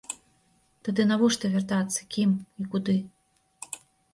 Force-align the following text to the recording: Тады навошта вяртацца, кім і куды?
Тады 0.87 1.03
навошта 1.11 1.45
вяртацца, 1.55 1.99
кім 2.15 2.33
і 2.63 2.69
куды? 2.73 2.97